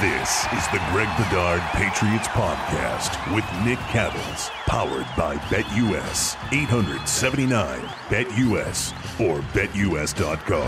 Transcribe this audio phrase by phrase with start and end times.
[0.00, 6.36] This is the Greg Bedard Patriots Podcast with Nick Cattles, powered by BetUS.
[6.52, 7.80] 879
[8.10, 10.66] BetUS or BetUS.com.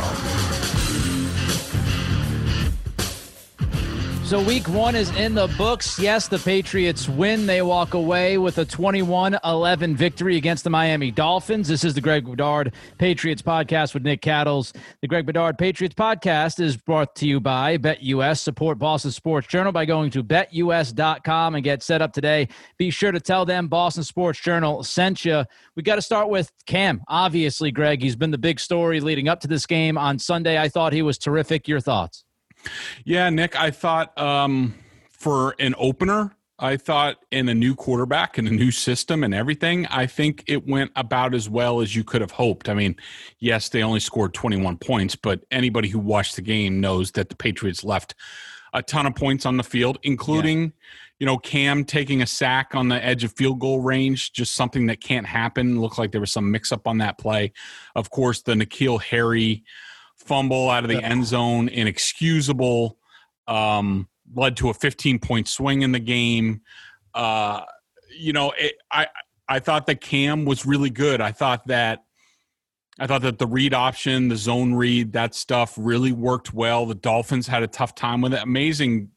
[4.28, 5.98] So, week one is in the books.
[5.98, 7.46] Yes, the Patriots win.
[7.46, 11.66] They walk away with a 21 11 victory against the Miami Dolphins.
[11.66, 14.74] This is the Greg Bedard Patriots podcast with Nick Cattles.
[15.00, 18.40] The Greg Bedard Patriots podcast is brought to you by BetUS.
[18.40, 22.48] Support Boston Sports Journal by going to betus.com and get set up today.
[22.76, 25.46] Be sure to tell them Boston Sports Journal sent you.
[25.74, 27.00] We got to start with Cam.
[27.08, 30.58] Obviously, Greg, he's been the big story leading up to this game on Sunday.
[30.60, 31.66] I thought he was terrific.
[31.66, 32.24] Your thoughts?
[33.04, 34.74] Yeah, Nick, I thought um,
[35.10, 39.86] for an opener, I thought in a new quarterback and a new system and everything,
[39.86, 42.68] I think it went about as well as you could have hoped.
[42.68, 42.96] I mean,
[43.38, 47.36] yes, they only scored 21 points, but anybody who watched the game knows that the
[47.36, 48.16] Patriots left
[48.72, 50.70] a ton of points on the field, including, yeah.
[51.20, 54.86] you know, Cam taking a sack on the edge of field goal range, just something
[54.86, 55.80] that can't happen.
[55.80, 57.52] Looked like there was some mix up on that play.
[57.94, 59.62] Of course, the N'Keal Harry
[60.28, 61.08] fumble out of the yeah.
[61.08, 62.98] end zone, inexcusable,
[63.46, 66.60] um, led to a 15 point swing in the game.
[67.14, 67.62] Uh,
[68.16, 69.06] you know, it, I
[69.48, 71.20] I thought that Cam was really good.
[71.20, 72.04] I thought that
[73.00, 76.84] I thought that the read option, the zone read, that stuff really worked well.
[76.84, 78.42] The Dolphins had a tough time with it.
[78.42, 79.10] Amazing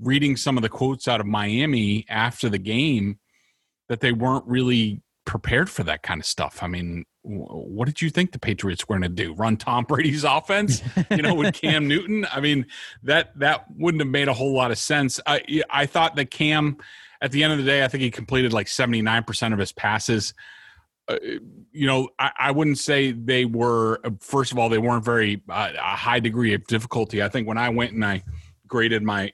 [0.00, 3.18] reading some of the quotes out of Miami after the game
[3.88, 6.62] that they weren't really prepared for that kind of stuff.
[6.62, 9.32] I mean, what did you think the Patriots were going to do?
[9.34, 12.26] Run Tom Brady's offense, you know, with Cam Newton?
[12.32, 12.66] I mean,
[13.04, 15.20] that that wouldn't have made a whole lot of sense.
[15.26, 16.78] I I thought that Cam,
[17.20, 19.60] at the end of the day, I think he completed like seventy nine percent of
[19.60, 20.34] his passes.
[21.08, 21.18] Uh,
[21.72, 24.00] you know, I, I, wouldn't say they were.
[24.20, 27.22] First of all, they weren't very uh, a high degree of difficulty.
[27.22, 28.22] I think when I went and I
[28.68, 29.32] graded my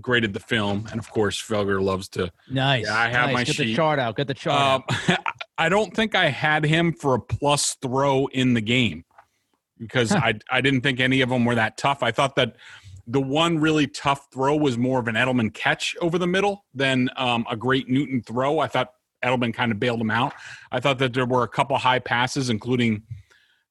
[0.00, 2.32] graded the film, and of course, Felger loves to.
[2.50, 2.86] Nice.
[2.86, 3.34] Yeah, I have nice.
[3.34, 3.64] my Get sheet.
[3.64, 4.16] the chart out.
[4.16, 4.84] Get the chart.
[5.08, 5.16] Um,
[5.58, 9.04] I don't think I had him for a plus throw in the game
[9.78, 10.20] because huh.
[10.22, 12.02] I I didn't think any of them were that tough.
[12.02, 12.56] I thought that
[13.06, 17.10] the one really tough throw was more of an Edelman catch over the middle than
[17.16, 18.60] um, a great Newton throw.
[18.60, 18.92] I thought
[19.24, 20.32] Edelman kind of bailed him out.
[20.70, 23.02] I thought that there were a couple high passes, including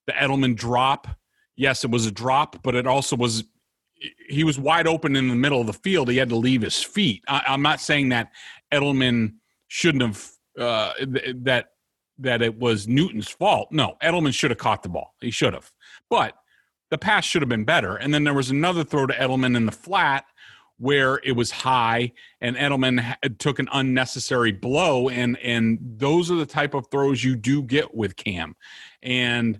[0.07, 1.07] the Edelman drop.
[1.55, 3.43] Yes, it was a drop, but it also was
[4.29, 6.09] he was wide open in the middle of the field.
[6.09, 7.23] He had to leave his feet.
[7.27, 8.31] I, am not saying that
[8.71, 9.35] Edelman
[9.67, 11.67] shouldn't have uh, th- that
[12.19, 13.69] that it was Newton's fault.
[13.71, 15.15] No, Edelman should have caught the ball.
[15.21, 15.71] He should have.
[16.09, 16.35] But
[16.91, 17.95] the pass should have been better.
[17.95, 20.25] And then there was another throw to Edelman in the flat
[20.77, 22.11] where it was high
[22.41, 27.35] and Edelman took an unnecessary blow and and those are the type of throws you
[27.35, 28.55] do get with Cam.
[29.03, 29.59] And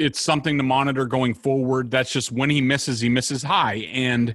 [0.00, 1.90] it's something to monitor going forward.
[1.90, 4.34] That's just when he misses, he misses high and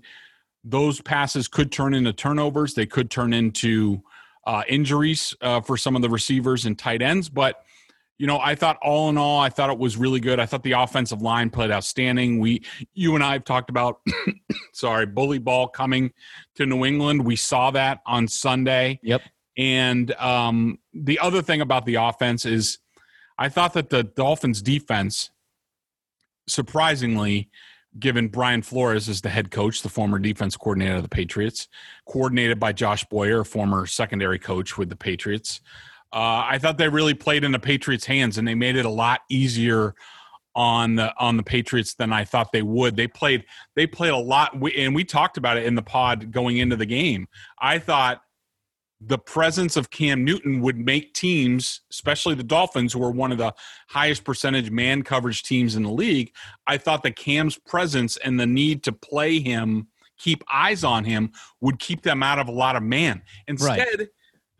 [0.64, 2.74] those passes could turn into turnovers.
[2.74, 4.02] They could turn into
[4.46, 7.30] uh, injuries uh, for some of the receivers and tight ends.
[7.30, 7.64] But
[8.18, 10.40] you know, I thought all in all, I thought it was really good.
[10.40, 12.40] I thought the offensive line played outstanding.
[12.40, 14.00] We, you and I have talked about,
[14.74, 16.14] sorry, bully ball coming
[16.56, 17.26] to New England.
[17.26, 19.02] We saw that on Sunday.
[19.04, 19.22] Yep.
[19.58, 22.80] And um, the other thing about the offense is,
[23.38, 25.30] I thought that the Dolphins' defense,
[26.48, 27.50] surprisingly,
[28.00, 31.68] given Brian Flores as the head coach, the former defense coordinator of the Patriots,
[32.08, 35.62] coordinated by Josh Boyer, former secondary coach with the Patriots.
[36.12, 38.90] Uh, I thought they really played in the Patriots' hands, and they made it a
[38.90, 39.96] lot easier
[40.56, 42.96] on the on the Patriots than I thought they would.
[42.96, 43.46] They played
[43.76, 46.86] they played a lot, and we talked about it in the pod going into the
[46.86, 47.28] game.
[47.60, 48.22] I thought
[49.02, 53.38] the presence of Cam Newton would make teams, especially the Dolphins, who are one of
[53.38, 53.54] the
[53.90, 56.32] highest percentage man coverage teams in the league.
[56.66, 61.32] I thought that Cam's presence and the need to play him, keep eyes on him,
[61.62, 63.22] would keep them out of a lot of man.
[63.48, 64.08] Instead, right.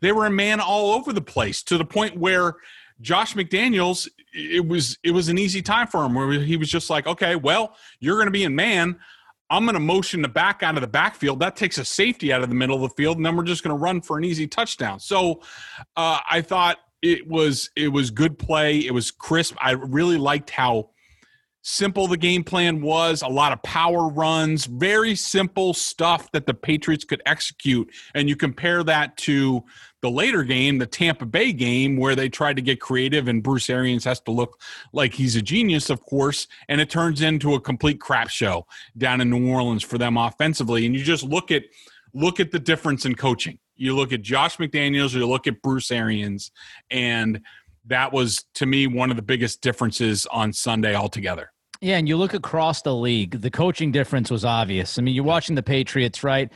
[0.00, 2.56] they were a man all over the place to the point where
[3.00, 6.90] Josh McDaniels, it was it was an easy time for him where he was just
[6.90, 8.98] like, okay, well, you're going to be in man.
[9.48, 11.40] I'm going to motion the back out of the backfield.
[11.40, 13.62] That takes a safety out of the middle of the field, and then we're just
[13.62, 14.98] going to run for an easy touchdown.
[14.98, 15.42] So
[15.96, 18.78] uh, I thought it was it was good play.
[18.78, 19.54] It was crisp.
[19.60, 20.90] I really liked how
[21.62, 23.22] simple the game plan was.
[23.22, 27.92] A lot of power runs, very simple stuff that the Patriots could execute.
[28.14, 29.64] And you compare that to
[30.02, 33.70] the later game, the Tampa Bay game, where they tried to get creative and Bruce
[33.70, 34.60] Arians has to look
[34.92, 38.66] like he's a genius, of course, and it turns into a complete crap show
[38.98, 40.86] down in New Orleans for them offensively.
[40.86, 41.64] And you just look at
[42.12, 43.58] look at the difference in coaching.
[43.76, 46.50] You look at Josh McDaniels, you look at Bruce Arians,
[46.90, 47.42] and
[47.86, 51.52] that was to me one of the biggest differences on Sunday altogether.
[51.80, 54.98] Yeah, and you look across the league, the coaching difference was obvious.
[54.98, 56.50] I mean, you're watching the Patriots, right?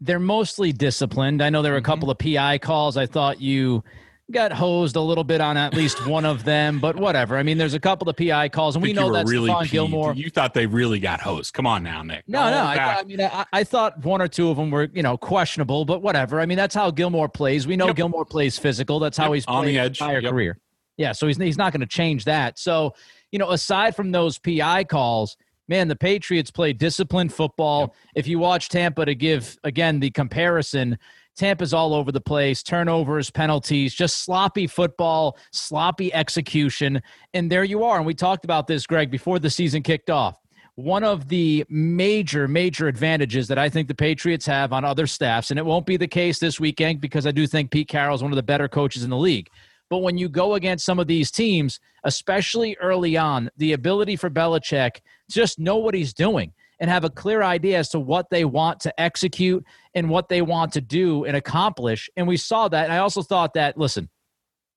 [0.00, 1.42] They're mostly disciplined.
[1.42, 1.86] I know there were a mm-hmm.
[1.86, 2.96] couple of PI calls.
[2.96, 3.82] I thought you
[4.30, 7.36] got hosed a little bit on at least one of them, but whatever.
[7.38, 10.14] I mean, there's a couple of PI calls, and we know that really Stephon Gilmore.
[10.14, 11.54] You thought they really got hosed.
[11.54, 12.24] Come on now, Nick.
[12.26, 12.58] No, no.
[12.58, 15.84] I, I, mean, I, I, thought one or two of them were, you know, questionable,
[15.84, 16.40] but whatever.
[16.40, 17.66] I mean, that's how Gilmore plays.
[17.66, 17.96] We know yep.
[17.96, 18.98] Gilmore plays physical.
[18.98, 19.34] That's how yep.
[19.34, 20.00] he's on the edge.
[20.00, 20.32] entire yep.
[20.32, 20.58] career.
[20.96, 22.58] Yeah, so he's he's not going to change that.
[22.58, 22.94] So,
[23.30, 25.36] you know, aside from those PI calls,
[25.68, 27.94] man, the Patriots play disciplined football.
[28.14, 30.98] If you watch Tampa to give again the comparison,
[31.36, 37.02] Tampa's all over the place, turnovers, penalties, just sloppy football, sloppy execution.
[37.34, 37.98] And there you are.
[37.98, 40.40] And we talked about this, Greg, before the season kicked off.
[40.76, 45.50] One of the major, major advantages that I think the Patriots have on other staffs,
[45.50, 48.22] and it won't be the case this weekend because I do think Pete Carroll is
[48.22, 49.48] one of the better coaches in the league.
[49.88, 54.30] But when you go against some of these teams, especially early on, the ability for
[54.30, 58.28] Belichick to just know what he's doing and have a clear idea as to what
[58.30, 62.10] they want to execute and what they want to do and accomplish.
[62.16, 62.84] And we saw that.
[62.84, 64.08] And I also thought that, listen,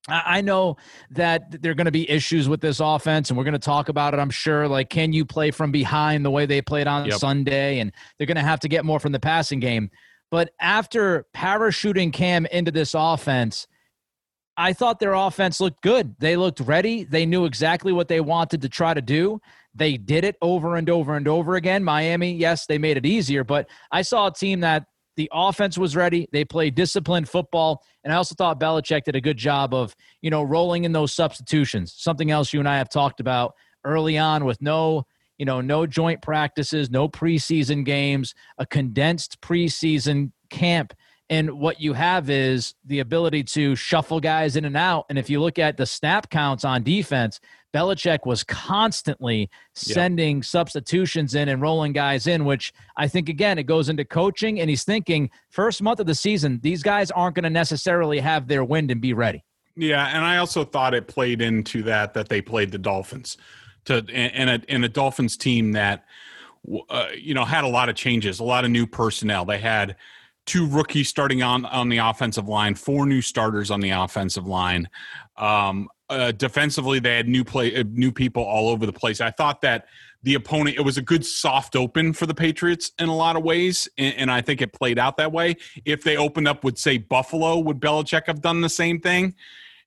[0.07, 0.77] I know
[1.11, 3.89] that there are going to be issues with this offense, and we're going to talk
[3.89, 4.67] about it, I'm sure.
[4.67, 7.19] Like, can you play from behind the way they played on yep.
[7.19, 7.79] Sunday?
[7.79, 9.91] And they're going to have to get more from the passing game.
[10.31, 13.67] But after parachuting Cam into this offense,
[14.59, 16.15] I thought their offense looked good.
[16.19, 17.05] They looked ready.
[17.05, 19.39] They knew exactly what they wanted to try to do.
[19.73, 21.81] They did it over and over and over again.
[21.81, 25.95] Miami, yes, they made it easier, but I saw a team that the offense was
[25.95, 26.27] ready.
[26.33, 30.29] They played disciplined football, and I also thought Belichick did a good job of, you
[30.29, 31.93] know, rolling in those substitutions.
[31.95, 35.05] Something else you and I have talked about early on with no,
[35.37, 40.93] you know, no joint practices, no preseason games, a condensed preseason camp
[41.29, 45.05] and what you have is the ability to shuffle guys in and out.
[45.09, 47.39] And if you look at the snap counts on defense,
[47.71, 53.67] Belichick was constantly sending substitutions in and rolling guys in, which I think, again, it
[53.67, 54.59] goes into coaching.
[54.59, 58.47] And he's thinking, first month of the season, these guys aren't going to necessarily have
[58.47, 59.43] their wind and be ready.
[59.75, 60.07] Yeah.
[60.07, 63.37] And I also thought it played into that, that they played the Dolphins
[63.85, 66.05] to, and a, and a Dolphins team that,
[66.89, 69.45] uh, you know, had a lot of changes, a lot of new personnel.
[69.45, 69.95] They had,
[70.49, 74.89] two rookies starting on on the offensive line, four new starters on the offensive line.
[75.37, 79.21] Um, uh, defensively, they had new play, uh, new people all over the place.
[79.21, 79.85] I thought that
[80.23, 83.43] the opponent it was a good soft open for the Patriots in a lot of
[83.43, 85.55] ways, and, and I think it played out that way.
[85.85, 89.35] If they opened up with say Buffalo, would Belichick have done the same thing?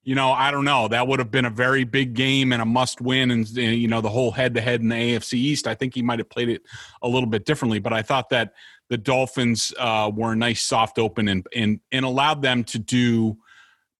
[0.04, 0.88] You know, I don't know.
[0.88, 3.30] That would have been a very big game and a must win.
[3.30, 6.02] And, you know, the whole head to head in the AFC East, I think he
[6.02, 6.62] might have played it
[7.02, 7.78] a little bit differently.
[7.78, 8.52] But I thought that
[8.88, 13.38] the Dolphins uh, were a nice soft open and, and, and allowed them to do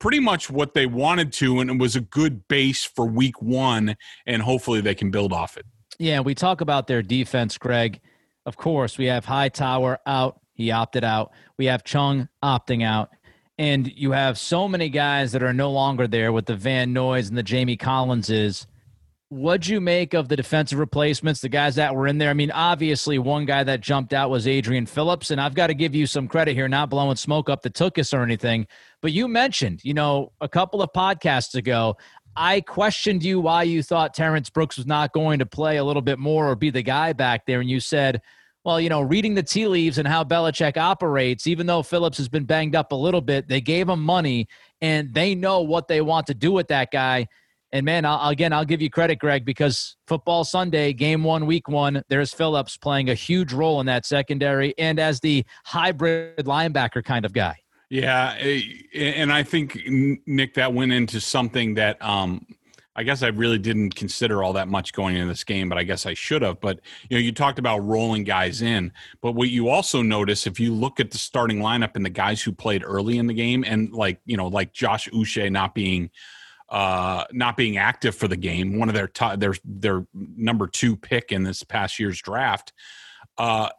[0.01, 1.61] pretty much what they wanted to.
[1.61, 3.97] And it was a good base for week one.
[4.27, 5.67] And hopefully they can build off it.
[5.99, 6.19] Yeah.
[6.19, 8.01] We talk about their defense, Greg.
[8.45, 10.41] Of course, we have Hightower out.
[10.55, 11.31] He opted out.
[11.59, 13.11] We have Chung opting out
[13.63, 17.29] and you have so many guys that are no longer there with the Van Noys
[17.29, 18.67] and the Jamie Collinses.
[19.29, 22.31] What'd you make of the defensive replacements, the guys that were in there?
[22.31, 25.75] I mean, obviously, one guy that jumped out was Adrian Phillips, and I've got to
[25.75, 28.67] give you some credit here, not blowing smoke up the Tookus or anything.
[29.01, 31.97] But you mentioned, you know, a couple of podcasts ago,
[32.35, 36.03] I questioned you why you thought Terrence Brooks was not going to play a little
[36.03, 38.23] bit more or be the guy back there, and you said–
[38.65, 42.29] well, you know, reading the tea leaves and how Belichick operates, even though Phillips has
[42.29, 44.47] been banged up a little bit, they gave him money
[44.81, 47.27] and they know what they want to do with that guy.
[47.73, 51.69] And man, I'll, again, I'll give you credit, Greg, because football Sunday, game one, week
[51.69, 57.03] one, there's Phillips playing a huge role in that secondary and as the hybrid linebacker
[57.03, 57.57] kind of guy.
[57.89, 58.37] Yeah.
[58.39, 58.63] Eh,
[58.95, 62.47] and I think, Nick, that went into something that, um,
[62.95, 65.83] I guess I really didn't consider all that much going into this game, but I
[65.83, 66.61] guess I should have.
[66.61, 70.61] But you know, you talked about rolling guys in, but what you also notice if
[70.61, 73.65] you look at the starting lineup and the guys who played early in the game,
[73.67, 76.11] and like you know, like Josh Uche not being
[76.69, 80.97] uh, not being active for the game, one of their t- their their number two
[80.97, 82.73] pick in this past year's draft.
[83.39, 83.71] Uh,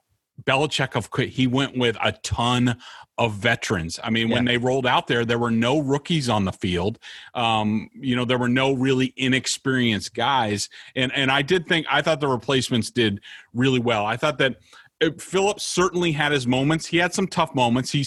[0.44, 2.78] Belichick of he went with a ton
[3.18, 4.00] of veterans.
[4.04, 4.36] I mean, yeah.
[4.36, 7.00] when they rolled out there, there were no rookies on the field.
[7.34, 10.70] Um, you know, there were no really inexperienced guys.
[10.96, 13.22] And and I did think I thought the replacements did
[13.54, 14.06] really well.
[14.06, 14.58] I thought that
[15.02, 16.88] uh, Phillips certainly had his moments.
[16.88, 17.92] He had some tough moments.
[17.92, 18.06] He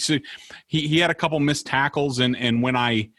[0.67, 3.09] he he had a couple missed tackles, and and when I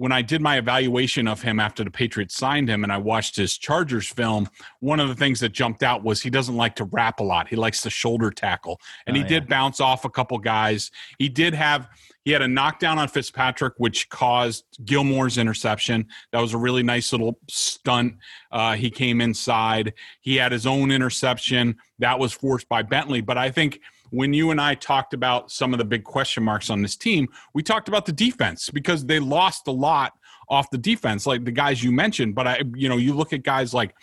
[0.00, 3.36] when I did my evaluation of him after the Patriots signed him and I watched
[3.36, 6.84] his Chargers film, one of the things that jumped out was he doesn't like to
[6.84, 7.48] wrap a lot.
[7.48, 8.80] He likes to shoulder tackle.
[9.06, 10.90] And oh, he did bounce off a couple guys.
[11.18, 11.86] He did have
[12.24, 16.06] he had a knockdown on Fitzpatrick, which caused Gilmore's interception.
[16.32, 18.14] That was a really nice little stunt.
[18.50, 19.92] Uh, he came inside.
[20.22, 21.76] He had his own interception.
[21.98, 23.20] That was forced by Bentley.
[23.20, 23.80] But I think–
[24.10, 27.28] when you and I talked about some of the big question marks on this team,
[27.54, 30.12] we talked about the defense because they lost a lot
[30.48, 32.34] off the defense, like the guys you mentioned.
[32.34, 33.94] But I, you know, you look at guys like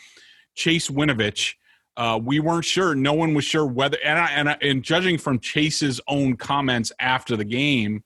[0.56, 1.54] Chase Winovich.
[1.98, 2.94] Uh, we weren't sure.
[2.96, 6.92] No one was sure whether, and I, and, I, and judging from Chase's own comments
[7.00, 8.04] after the game,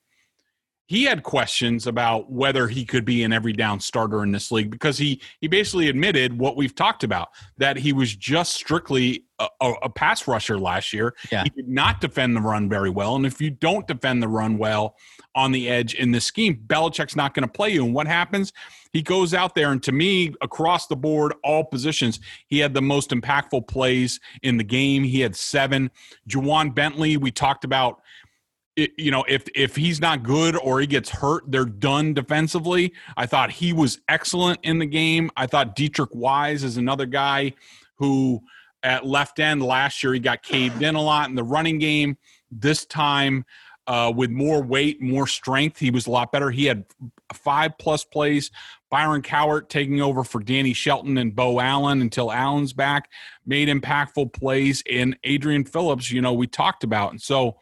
[0.91, 4.69] he had questions about whether he could be an every down starter in this league
[4.69, 9.23] because he he basically admitted what we've talked about that he was just strictly
[9.61, 11.15] a, a, pass rusher last year.
[11.31, 11.43] Yeah.
[11.43, 14.57] He did not defend the run very well, and if you don't defend the run
[14.57, 14.95] well
[15.35, 17.85] on the edge in this scheme, Belichick's not going to play you.
[17.85, 18.53] And what happens?
[18.93, 22.81] He goes out there, and to me, across the board, all positions, he had the
[22.81, 25.03] most impactful plays in the game.
[25.03, 25.91] He had seven.
[26.27, 28.01] Ja'Whaun Bentley, we talked about
[28.75, 32.93] it, you know, if if he's not good or he gets hurt, they're done defensively.
[33.17, 35.29] I thought he was excellent in the game.
[35.35, 37.53] I thought Deatrich Wise is another guy
[37.95, 38.41] who
[38.83, 42.17] at left end last year he got caved in a lot in the running game.
[42.51, 43.45] This time,
[43.87, 46.51] uh, with more weight, more strength, he was a lot better.
[46.51, 46.85] He had
[47.33, 48.51] five plus plays.
[48.89, 53.09] Byron Cowart taking over for Danny Shelton and Beau Allen until Allen's back,
[53.45, 54.83] made impactful plays.
[54.91, 57.57] And Adrian Phillips, you know, we talked about, and so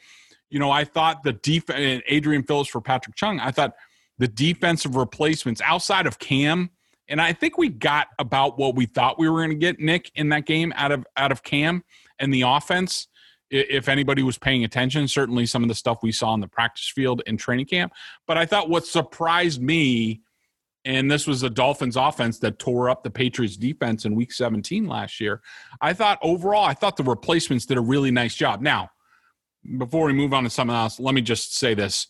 [0.50, 3.76] you know, I thought the defense, Adrian Phillips for Patrick Chung, I thought
[4.18, 6.70] the defensive replacements outside of Cam,
[7.10, 10.12] and I think we got about what we thought we were going to get, Nick,
[10.16, 11.84] in that game out of out of Cam
[12.20, 13.08] and the offense.
[13.50, 16.92] If anybody was paying attention, certainly some of the stuff we saw in the practice
[16.94, 17.94] field and training camp.
[18.28, 20.22] But I thought what surprised me,
[20.86, 24.88] and this was the Dolphins offense that tore up the Patriots defense in week 17
[24.88, 25.42] last year.
[25.82, 28.62] I thought overall, I thought the replacements did a really nice job.
[28.62, 28.92] Now,
[29.80, 32.06] before we move on to something else, let me just say this.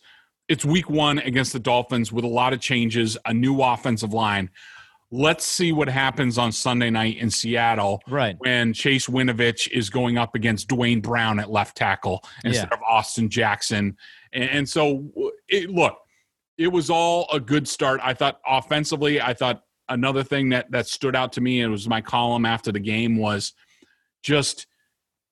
[0.49, 4.49] It's week one against the Dolphins with a lot of changes, a new offensive line.
[5.11, 8.35] Let's see what happens on Sunday night in Seattle right.
[8.39, 12.77] when Chase Winovich is going up against Duane Brown at left tackle instead yeah.
[12.77, 13.97] of Austin Jackson.
[14.33, 15.09] And, and so,
[15.47, 15.97] it, look,
[16.59, 18.01] it was all a good start.
[18.03, 21.71] I thought offensively, I thought another thing that, that stood out to me, and it
[21.71, 23.53] was my column after the game, was
[24.21, 24.67] just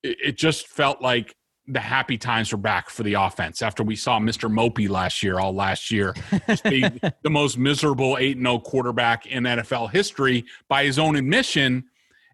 [0.01, 1.35] it, it just felt like
[1.67, 4.49] the happy times were back for the offense after we saw Mr.
[4.49, 9.91] Mopey last year, all last year, the, the most miserable 8 0 quarterback in NFL
[9.91, 11.83] history by his own admission.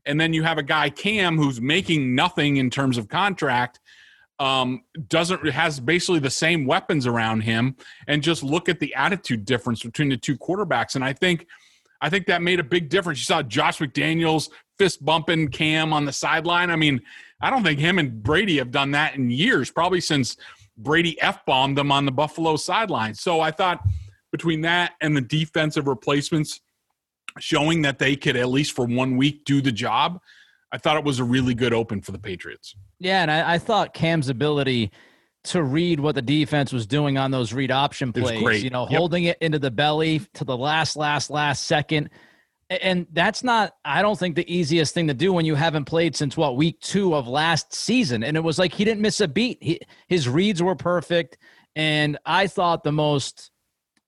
[0.06, 3.80] And then you have a guy, Cam, who's making nothing in terms of contract,
[4.40, 7.76] um, doesn't has basically the same weapons around him,
[8.08, 10.96] and just look at the attitude difference between the two quarterbacks.
[10.96, 11.48] And I think
[12.02, 13.20] I think that made a big difference.
[13.20, 16.70] You saw Josh McDaniels fist bumping Cam on the sideline.
[16.70, 17.02] I mean,
[17.44, 20.38] I don't think him and Brady have done that in years, probably since
[20.78, 23.14] Brady F bombed them on the Buffalo sideline.
[23.14, 23.86] So I thought
[24.32, 26.62] between that and the defensive replacements
[27.40, 30.22] showing that they could, at least for one week, do the job,
[30.72, 32.76] I thought it was a really good open for the Patriots.
[33.00, 34.92] Yeah, and I, I thought Cam's ability
[35.46, 38.98] to read what the defense was doing on those read option plays, you know, yep.
[38.98, 42.10] holding it into the belly to the last, last, last second
[42.82, 46.16] and that's not, I don't think, the easiest thing to do when you haven't played
[46.16, 48.24] since what week two of last season.
[48.24, 49.58] And it was like he didn't miss a beat.
[49.62, 51.38] He, his reads were perfect.
[51.76, 53.52] And I thought the most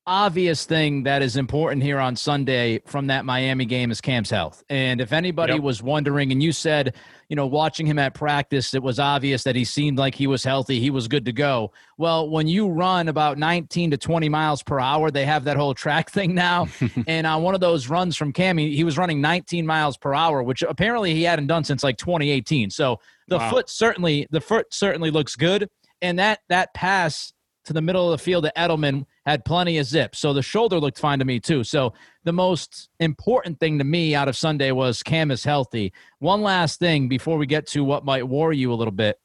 [0.07, 4.63] obvious thing that is important here on Sunday from that Miami game is Cam's health.
[4.69, 5.61] And if anybody yep.
[5.63, 6.95] was wondering, and you said,
[7.27, 10.43] you know, watching him at practice, it was obvious that he seemed like he was
[10.43, 10.79] healthy.
[10.79, 11.71] He was good to go.
[11.97, 15.73] Well, when you run about 19 to 20 miles per hour, they have that whole
[15.73, 16.67] track thing now.
[17.07, 20.13] and on one of those runs from Cam, he, he, was running 19 miles per
[20.13, 22.69] hour, which apparently he hadn't done since like 2018.
[22.69, 23.49] So the wow.
[23.49, 25.67] foot certainly, the foot certainly looks good.
[26.01, 27.33] And that that pass
[27.63, 30.15] to the middle of the field to Edelman had plenty of zip.
[30.15, 31.63] So the shoulder looked fine to me too.
[31.63, 35.93] So the most important thing to me out of Sunday was Cam is healthy.
[36.19, 39.19] One last thing before we get to what might worry you a little bit.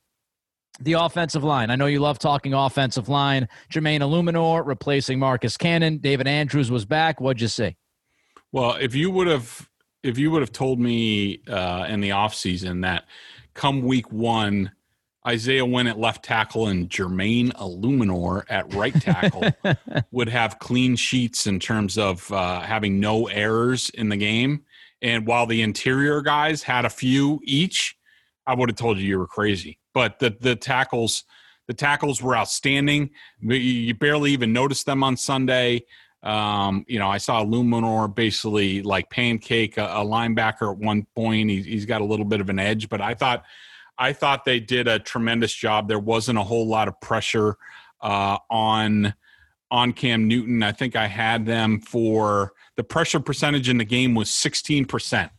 [0.81, 1.71] The offensive line.
[1.71, 3.49] I know you love talking offensive line.
[3.71, 5.99] Jermaine Eluemunor replacing Marcus Cannon.
[5.99, 7.21] David Andrews was back.
[7.21, 7.77] What'd you say?
[8.53, 9.69] Well, if you would have
[10.03, 13.05] if you would have told me uh, in the offseason that
[13.53, 14.73] come week one
[15.27, 19.51] Isaiah Wynn at left tackle and Jermaine Eluemunor at right tackle
[20.11, 24.65] would have clean sheets in terms of uh, having no errors in the game.
[25.03, 27.97] And while the interior guys had a few each,
[28.47, 29.79] I would have told you you were crazy.
[29.93, 31.25] But the the tackles,
[31.67, 33.11] the tackles were outstanding.
[33.41, 35.83] You barely even noticed them on Sunday.
[36.23, 41.49] Um, you know, I saw Eluemunor basically like pancake a, a linebacker at one point.
[41.49, 43.45] He, he's got a little bit of an edge, but I thought
[44.01, 45.87] I thought they did a tremendous job.
[45.87, 47.57] There wasn't a whole lot of pressure
[48.01, 49.15] uh, on
[49.71, 50.63] on Cam Newton.
[50.63, 55.31] I think I had them for the pressure percentage in the game was 16%.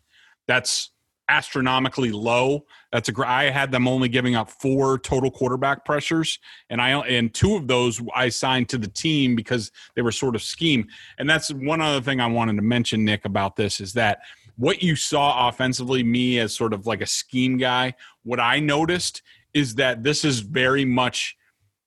[0.48, 0.92] That's
[1.28, 2.66] astronomically low.
[2.92, 6.40] That's a I had them only giving up four total quarterback pressures,
[6.70, 10.36] and I and two of those I signed to the team because they were sort
[10.36, 10.88] of scheme.
[11.18, 14.20] And that's one other thing I wanted to mention, Nick, about this is that
[14.62, 19.24] what you saw offensively, me as sort of like a scheme guy, what I noticed
[19.56, 21.36] is that this is very much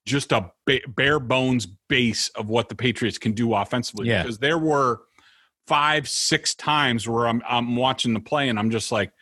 [0.05, 0.51] just a
[0.89, 4.09] bare bones base of what the Patriots can do offensively.
[4.09, 4.25] Yeah.
[4.25, 5.03] Because there were
[5.69, 9.13] five, six times where I'm I'm watching the play and I'm just like,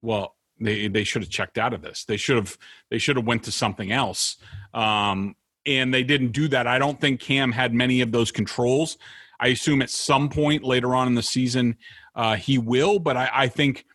[0.00, 2.04] well, they they should have checked out of this.
[2.04, 2.56] They should have
[2.92, 4.36] they should have went to something else.
[4.72, 5.34] Um,
[5.66, 6.68] and they didn't do that.
[6.68, 8.98] I don't think Cam had many of those controls.
[9.40, 11.76] I assume at some point later on in the season
[12.14, 13.86] uh, he will, but I, I think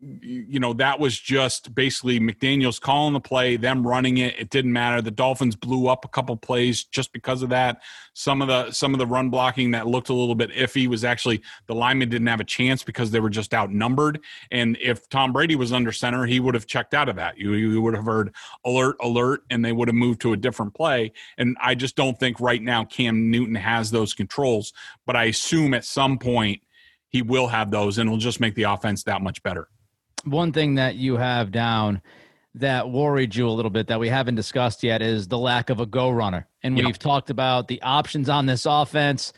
[0.00, 4.38] you know that was just basically McDaniel's calling the play, them running it.
[4.38, 5.02] It didn't matter.
[5.02, 7.82] The Dolphins blew up a couple plays just because of that.
[8.14, 11.04] Some of the some of the run blocking that looked a little bit iffy was
[11.04, 14.20] actually the linemen didn't have a chance because they were just outnumbered.
[14.52, 17.36] And if Tom Brady was under center, he would have checked out of that.
[17.36, 18.34] You, you would have heard
[18.64, 21.12] alert, alert, and they would have moved to a different play.
[21.38, 24.72] And I just don't think right now Cam Newton has those controls.
[25.06, 26.62] But I assume at some point
[27.08, 29.68] he will have those, and it'll just make the offense that much better
[30.24, 32.02] one thing that you have down
[32.54, 35.80] that worried you a little bit that we haven't discussed yet is the lack of
[35.80, 36.48] a go runner.
[36.62, 36.86] And yep.
[36.86, 39.32] we've talked about the options on this offense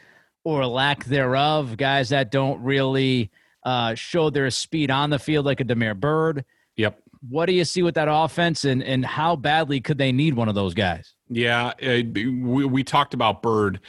[0.44, 3.30] or lack thereof, guys that don't really
[3.64, 6.44] uh, show their speed on the field like a Damiere Byrd.
[6.76, 6.98] Yep.
[7.28, 10.48] What do you see with that offense and, and how badly could they need one
[10.48, 11.12] of those guys?
[11.28, 13.80] Yeah, uh, we, we talked about Byrd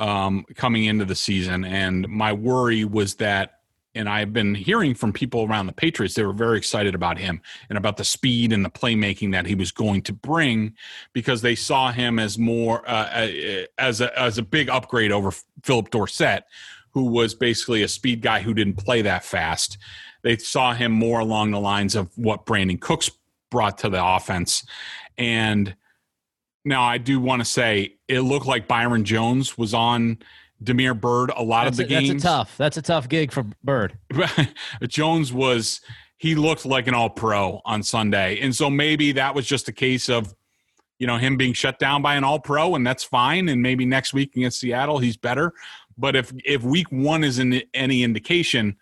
[0.00, 3.56] um, coming into the season, and my worry was that
[3.96, 7.40] and I've been hearing from people around the Patriots, they were very excited about him
[7.70, 10.74] and about the speed and the playmaking that he was going to bring
[11.14, 15.32] because they saw him as more uh, uh, as a as a big upgrade over
[15.64, 16.44] Philip Dorsett,
[16.90, 19.78] who was basically a speed guy who didn't play that fast.
[20.22, 23.10] They saw him more along the lines of what Brandin Cooks
[23.50, 24.62] brought to the offense,
[25.16, 25.74] and
[26.66, 30.18] now I do want to say it looked like Byron Jones was on
[30.62, 32.08] Damiere Byrd a lot that's of the a, games.
[32.08, 32.56] That's a tough.
[32.56, 33.96] That's a tough gig for Byrd.
[34.88, 35.80] Jones was
[36.18, 38.40] he looked like an all pro on Sunday.
[38.40, 40.34] And so maybe that was just a case of
[40.98, 43.84] you know him being shut down by an all pro and that's fine and maybe
[43.84, 45.52] next week against Seattle he's better.
[45.98, 48.76] But if if week 1 is in any indication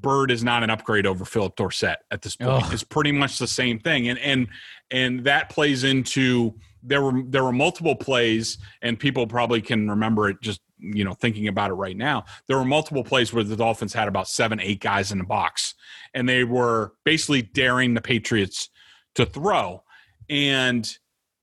[0.00, 2.64] Byrd is not an upgrade over Philip Dorsett at this point.
[2.64, 2.70] Oh.
[2.72, 4.08] It's pretty much the same thing.
[4.08, 4.48] And and
[4.90, 10.28] and that plays into there were there were multiple plays, and people probably can remember
[10.28, 12.24] it just you know thinking about it right now.
[12.46, 15.74] There were multiple plays where the Dolphins had about seven, eight guys in the box,
[16.14, 18.70] and they were basically daring the Patriots
[19.16, 19.82] to throw.
[20.28, 20.88] And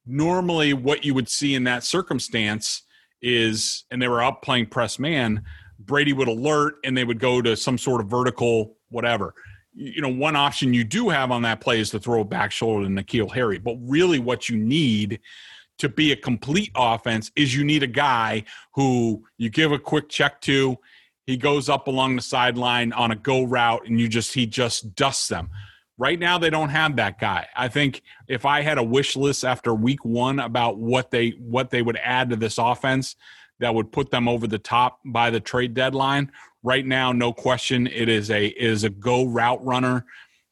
[0.05, 2.83] normally, what you would see in that circumstance
[3.21, 5.43] is, and they were up playing press man.
[5.79, 9.33] Brady would alert, and they would go to some sort of vertical whatever
[9.75, 12.51] you know, one option you do have on that play is to throw a back
[12.51, 13.57] shoulder to N'Keal Harry.
[13.57, 15.19] But really, what you need
[15.79, 20.09] to be a complete offense is you need a guy who you give a quick
[20.09, 20.77] check to.
[21.25, 24.95] He goes up along the sideline on a go route, and you just he just
[24.95, 25.49] dusts them.
[25.97, 27.47] Right now, they don't have that guy.
[27.55, 31.69] I think if I had a wish list after week one about what they what
[31.71, 33.15] they would add to this offense
[33.63, 36.29] that would put them over the top by the trade deadline,
[36.63, 40.05] right now, no question, it is a it is a go route runner.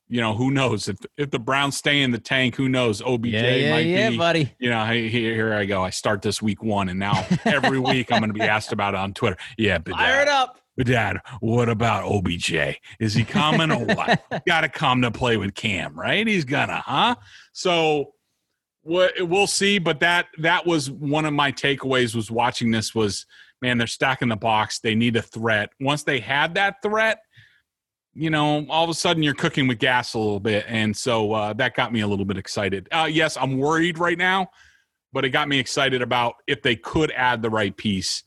[0.08, 2.56] You know, who knows if if the Browns stay in the tank?
[2.56, 3.02] Who knows?
[3.02, 4.56] OBJ yeah, yeah, might yeah, be, buddy.
[4.60, 5.84] You know, here, here I go.
[5.84, 8.94] I start this week one, and now every week I'm going to be asked about
[8.94, 9.38] it on Twitter.
[9.58, 10.58] Yeah, but fire it up.
[10.78, 12.80] But dad, what about OBJ?
[13.00, 14.24] Is he coming or what?
[14.48, 16.26] Got to come to play with Cam, right?
[16.26, 17.16] He's gonna, huh?
[17.52, 18.14] So
[18.84, 19.80] we'll see.
[19.80, 23.26] But that that was one of my takeaways was watching this was
[23.62, 24.80] man, they're stacking the box.
[24.80, 25.70] They need a threat.
[25.80, 27.20] Once they had that threat,
[28.14, 30.66] you know, all of a sudden you're cooking with gas a little bit.
[30.68, 32.90] And so uh, that got me a little bit excited.
[32.92, 34.50] Uh, yes, I'm worried right now,
[35.14, 38.24] but it got me excited about if they could add the right piece,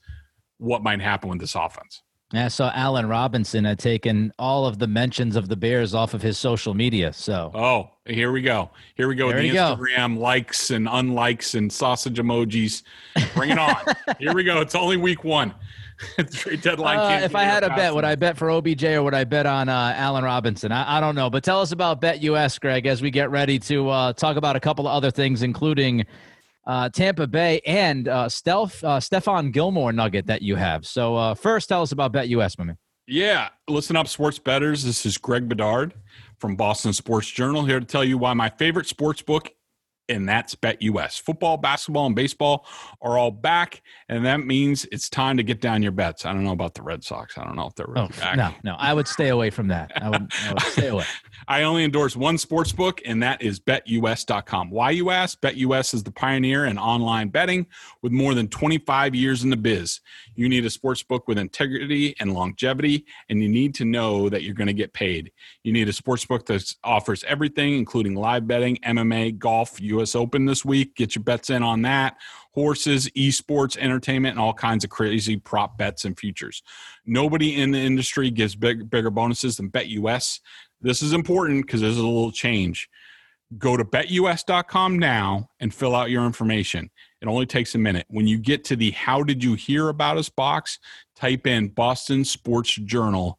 [0.59, 2.04] what might happen with this offense.
[2.33, 6.15] Yeah, I saw Allen Robinson had taken all of the mentions of the Bears off
[6.15, 7.13] of his social media.
[7.13, 8.71] So, oh, here we go.
[8.97, 10.21] Here we go there with the Instagram go.
[10.23, 12.83] likes and unlikes and sausage emojis.
[13.35, 13.77] Bring it on.
[14.19, 14.61] here we go.
[14.61, 15.55] It's only week one.
[16.33, 16.99] Trade deadline.
[16.99, 19.47] Uh, if I had a bet, would I bet for OBJ or would I bet
[19.47, 20.73] on uh, Allen Robinson?
[20.73, 21.31] I, I, don't know.
[21.31, 24.57] But tell us about Bet US, Greg, as we get ready to uh, talk about
[24.57, 26.05] a couple of other things, including
[26.67, 30.87] uh, Tampa Bay and uh, Stealth, uh, Stephon Gilmore nugget that you have.
[30.87, 32.79] So uh, first, tell us about Bet US, my man.
[33.07, 34.83] Yeah, listen up, sports betters.
[34.83, 35.93] This is Greg Bedard
[36.39, 39.51] from Boston Sports Journal here to tell you why my favorite sports book
[40.09, 41.19] and that's Bet US.
[41.19, 42.67] Football, basketball, and baseball
[43.01, 46.25] are all back, and that means it's time to get down your bets.
[46.27, 47.39] I don't know about the Red Sox.
[47.39, 48.37] I don't know if they're really Oh, back.
[48.37, 49.93] no, no, I would stay away from that.
[50.03, 51.05] I would, I would stay away.
[51.49, 54.71] I only endorse one sports book, and that is betus.com.
[54.71, 55.41] Why you ask?
[55.41, 57.67] BetUS is the pioneer in online betting
[58.03, 60.01] with more than 25 years in the biz.
[60.37, 64.43] You need a sports book with integrity and longevity, and you need to know that
[64.43, 65.33] you're going to get paid.
[65.63, 70.45] You need a sports book that offers everything, including live betting, MMA, golf, US Open
[70.45, 70.97] this week.
[70.97, 72.17] Get your bets in on that.
[72.53, 76.63] Horses, esports, entertainment, and all kinds of crazy prop bets and futures.
[77.05, 80.41] Nobody in the industry gives big, bigger bonuses than BetUS.
[80.81, 82.89] This is important because there's a little change.
[83.59, 86.91] Go to betus.com now and fill out your information.
[87.21, 88.07] It only takes a minute.
[88.09, 90.79] When you get to the How Did You Hear About Us box,
[91.15, 93.39] type in Boston Sports Journal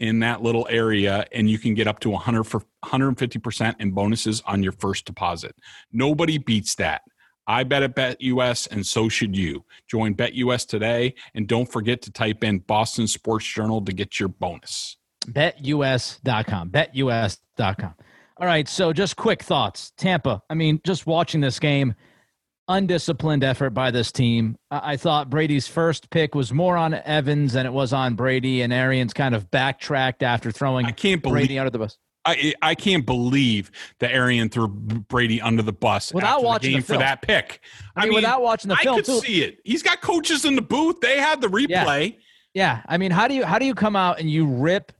[0.00, 4.42] in that little area, and you can get up to 100 for 150% in bonuses
[4.46, 5.54] on your first deposit.
[5.92, 7.02] Nobody beats that.
[7.46, 9.64] I bet at BetUS, and so should you.
[9.88, 14.28] Join BetUS today, and don't forget to type in Boston Sports Journal to get your
[14.28, 14.96] bonus.
[15.26, 17.94] betus.com betus.com
[18.38, 21.94] all right so just quick thoughts tampa i mean just watching this game
[22.70, 27.52] undisciplined effort by this team i, I thought brady's first pick was more on evans
[27.54, 31.46] than it was on brady and arians kind of backtracked after throwing I can't believe
[31.46, 36.12] brady under the bus I I can't believe that Arian threw Brady under the bus
[36.12, 37.60] Without watching the game the for that pick.
[37.96, 39.20] I mean, without watching the I film, could too.
[39.20, 39.58] see it.
[39.64, 41.00] He's got coaches in the booth.
[41.00, 41.68] They had the replay.
[42.12, 42.18] Yeah.
[42.52, 44.92] yeah i mean how do you how do you come out and you rip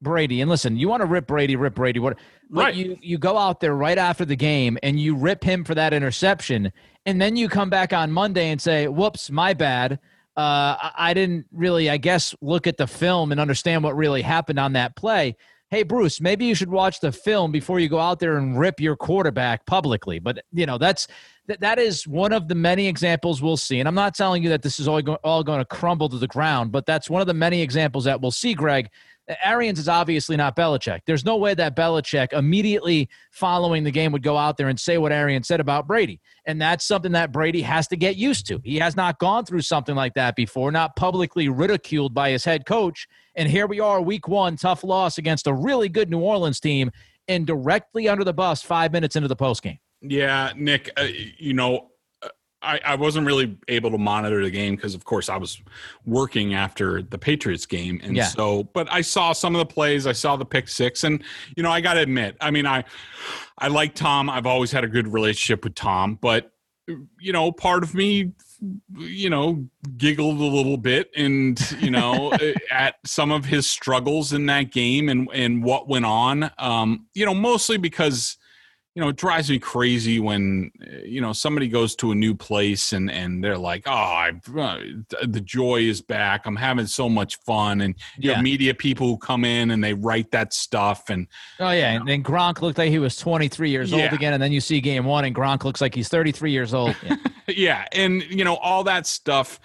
[0.00, 2.16] brady and listen you want to rip brady rip brady what
[2.50, 2.74] Right.
[2.74, 5.92] you you go out there right after the game and you rip him for that
[5.92, 6.72] interception
[7.04, 9.98] and then you come back on monday and say whoops my bad
[10.36, 14.60] uh, I- didn't really, I guess, look at the film and understand what really happened
[14.60, 15.34] on that play.
[15.68, 18.78] Hey, Bruce, maybe you should watch the film before you go out there and rip
[18.78, 20.20] your quarterback publicly.
[20.20, 21.08] But you know, that's
[21.48, 23.80] that that is one of the many examples we'll see.
[23.80, 26.18] And I'm not telling you that this is all go, all going to crumble to
[26.18, 28.54] the ground, but that's one of the many examples that we'll see.
[28.54, 28.90] Greg,
[29.42, 31.00] Arians is obviously not Belichick.
[31.06, 34.96] There's no way that Belichick immediately following the game would go out there and say
[34.98, 36.20] what Arians said about Brady.
[36.46, 38.60] And that's something that Brady has to get used to.
[38.64, 42.64] He has not gone through something like that before, not publicly ridiculed by his head
[42.64, 43.06] coach.
[43.34, 46.90] And here we are, week one, tough loss against a really good New Orleans team,
[47.28, 49.78] and directly under the bus five minutes into the postgame.
[50.00, 50.90] Yeah, Nick.
[50.96, 51.90] Uh, you know,
[52.62, 55.60] I I wasn't really able to monitor the game because, of course, I was
[56.06, 58.24] working after the Patriots game, and Yeah.
[58.24, 58.64] so.
[58.64, 60.06] But I saw some of the plays.
[60.06, 61.22] I saw the pick six, and
[61.56, 62.84] you know, I got to admit, I mean, I
[63.58, 64.28] I like Tom.
[64.28, 66.52] I've always had a good relationship with Tom, but
[67.18, 68.32] you know, part of me
[68.96, 69.64] you know
[69.96, 72.32] giggled a little bit and you know
[72.72, 77.24] at some of his struggles in that game and and what went on um you
[77.24, 78.36] know mostly because
[78.98, 82.34] you know it drives me crazy when uh, you know somebody goes to a new
[82.34, 84.78] place and and they're like oh I, uh,
[85.22, 86.46] the joy is back.
[86.46, 87.80] I'm having so much fun.
[87.80, 88.34] And you Yeah.
[88.36, 91.28] have media people who come in and they write that stuff and
[91.60, 94.50] Oh yeah, and then Gronk looked like he was 23 years old again, and then
[94.50, 96.96] you see game one, and Gronk looks like he's 33 years old.
[97.06, 97.16] Yeah.
[97.46, 97.84] yeah.
[97.92, 99.60] And you know all that stuff.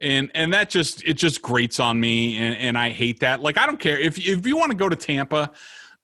[0.00, 3.42] And and that just it just grates on me and and i hate that.
[3.42, 3.98] Like i don't care.
[3.98, 5.50] If if you want to go to tampa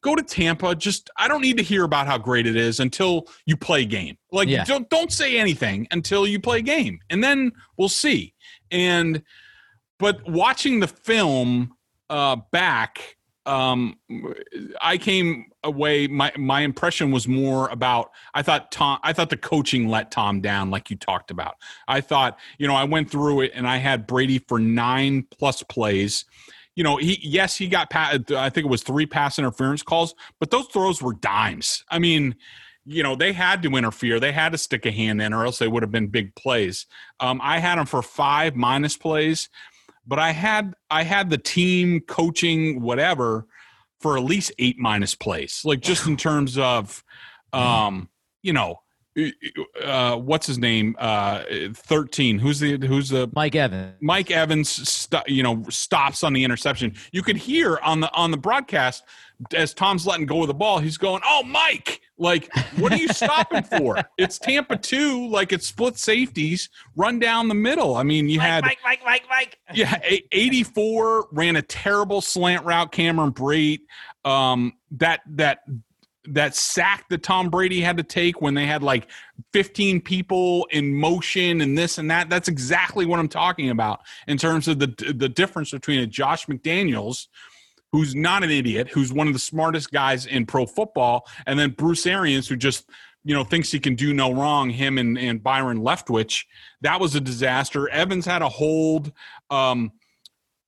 [0.06, 0.74] go to tampa.
[0.74, 4.16] Just i don't need to hear about how great it is until you play game.
[4.30, 4.64] Like Yeah.
[4.64, 8.34] don't don't say anything until you play game and then we'll see.
[8.70, 9.22] And
[9.98, 11.72] but watching the film
[12.10, 13.16] uh back
[13.46, 13.96] um
[14.80, 19.36] i came away my my impression was more about i thought tom i thought the
[19.36, 21.54] coaching let tom down like you talked about.
[21.88, 25.62] I thought you know i went through it and i had brady for nine plus
[25.64, 26.24] plays
[26.76, 30.50] you know he yes he got i think it was three pass interference calls but
[30.50, 31.84] those throws were dimes.
[31.90, 32.36] I mean
[32.84, 34.20] you know they had to interfere.
[34.20, 36.86] They had to stick a hand in or else they would have been big plays.
[37.18, 39.48] Um, i had them for five minus plays
[40.06, 43.46] but i had i had the team coaching whatever
[44.00, 47.02] for at least eight minus plays like just in terms of
[47.52, 48.08] um
[48.42, 48.80] you know
[49.82, 51.42] uh what's his name uh
[51.74, 53.94] 13 who's the who's the Mike Evans.
[54.00, 56.94] Mike Evans, st- you know, stops on the interception.
[57.12, 59.04] You could hear on the on the broadcast
[59.54, 60.78] as Tom's letting go of the ball.
[60.78, 62.00] He's going, "Oh, Mike!
[62.18, 62.48] Like,
[62.78, 63.98] what are you stopping for?
[64.18, 65.28] It's Tampa two.
[65.28, 66.70] Like, it's split safeties.
[66.96, 67.96] Run down the middle.
[67.96, 69.58] I mean, you had Mike, Mike, Mike, Mike.
[69.74, 69.98] yeah,
[70.32, 72.92] 84 ran a terrible slant route.
[72.92, 73.80] Cameron Brate,
[74.24, 75.58] um, that that
[76.28, 79.08] that sack that Tom Brady had to take when they had like
[79.52, 82.28] 15 people in motion and this and that.
[82.28, 86.46] That's exactly what I'm talking about in terms of the the difference between a Josh
[86.46, 87.26] McDaniels
[87.92, 91.70] who's not an idiot, who's one of the smartest guys in pro football, and then
[91.70, 92.88] Bruce Arians who just
[93.24, 94.70] you know thinks he can do no wrong.
[94.70, 96.44] Him and and Byron Leftwich,
[96.82, 97.88] that was a disaster.
[97.88, 99.12] Evans had a hold.
[99.50, 99.92] Um,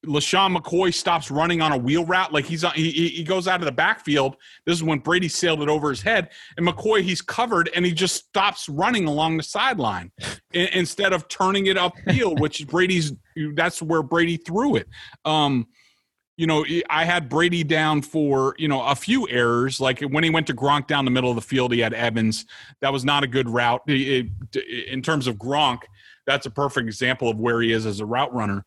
[0.06, 3.66] LeSean McCoy stops running on a wheel route, like he's he he goes out of
[3.66, 4.36] the backfield.
[4.64, 7.92] This is when Brady sailed it over his head, and McCoy he's covered and he
[7.92, 10.12] just stops running along the sideline
[10.52, 13.12] instead of turning it upfield, which Brady's
[13.54, 14.88] that's where Brady threw it.
[15.24, 15.66] Um,
[16.36, 19.80] you know, I had Brady down for, you know, a few errors.
[19.80, 22.46] Like when he went to Gronk down the middle of the field, he had Evans.
[22.80, 23.82] That was not a good route.
[23.88, 25.80] In terms of Gronk,
[26.28, 28.64] that's a perfect example of where he is as a route runner.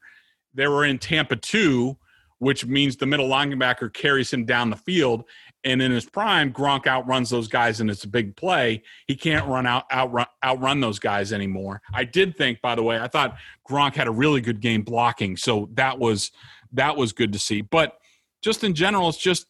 [0.54, 1.98] They were in Tampa 2,
[2.40, 5.26] which means the middle linebacker carries him down the field.
[5.64, 8.82] And in his prime, Gronk outruns those guys, and it's a big play.
[9.08, 11.82] He can't run out outrun outrun those guys anymore.
[11.94, 13.38] I did think, by the way, I thought
[13.70, 16.32] Gronk had a really good game blocking, so that was
[16.74, 17.62] that was good to see.
[17.62, 17.98] But
[18.42, 19.46] just in general, it's just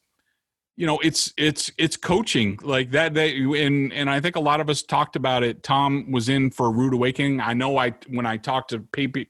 [0.75, 4.61] you know it's it's it's coaching like that they and and i think a lot
[4.61, 7.93] of us talked about it tom was in for a rude awakening i know i
[8.07, 8.79] when i talked to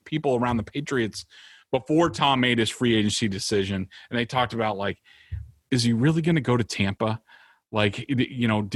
[0.05, 1.25] people around the patriots
[1.71, 4.97] before tom made his free agency decision and they talked about like
[5.71, 7.21] is he really going to go to tampa?
[7.71, 8.69] Like you know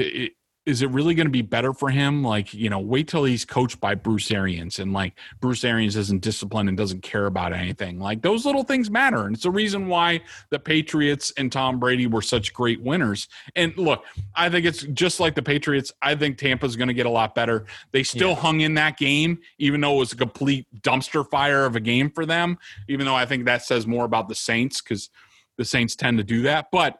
[0.65, 2.23] is it really going to be better for him?
[2.23, 6.21] Like, you know, wait till he's coached by Bruce Arians and like Bruce Arians isn't
[6.21, 7.99] disciplined and doesn't care about anything.
[7.99, 9.25] Like those little things matter.
[9.25, 13.27] And it's the reason why the Patriots and Tom Brady were such great winners.
[13.55, 15.91] And look, I think it's just like the Patriots.
[16.01, 17.65] I think Tampa's going to get a lot better.
[17.91, 18.35] They still yeah.
[18.35, 22.09] hung in that game, even though it was a complete dumpster fire of a game
[22.09, 25.11] for them, even though I think that says more about the Saints because
[25.57, 26.67] the Saints tend to do that.
[26.71, 26.99] But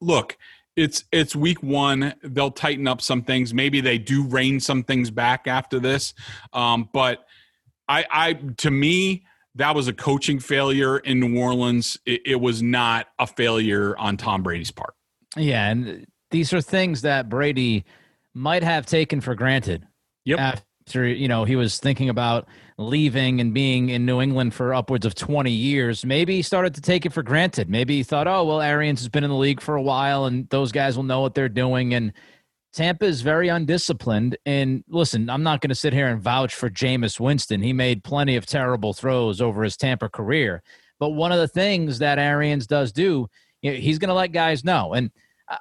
[0.00, 0.38] look,
[0.76, 2.14] it's it's week one.
[2.22, 3.54] They'll tighten up some things.
[3.54, 6.14] Maybe they do rein some things back after this.
[6.52, 7.24] Um, but
[7.88, 11.98] I, I to me, that was a coaching failure in New Orleans.
[12.04, 14.94] It, it was not a failure on Tom Brady's part.
[15.36, 17.84] Yeah, and these are things that Brady
[18.34, 19.86] might have taken for granted.
[20.24, 22.46] Yep after you know he was thinking about
[22.78, 26.80] leaving and being in New England for upwards of 20 years, maybe he started to
[26.80, 27.68] take it for granted.
[27.68, 30.48] Maybe he thought, "Oh, well, Arians has been in the league for a while and
[30.50, 32.12] those guys will know what they're doing and
[32.72, 34.36] Tampa is very undisciplined.
[34.44, 37.62] And listen, I'm not going to sit here and vouch for Jameis Winston.
[37.62, 40.62] He made plenty of terrible throws over his Tampa career.
[41.00, 43.28] But one of the things that Arians does do,
[43.62, 44.92] you know, he's going to let guys know.
[44.92, 45.10] And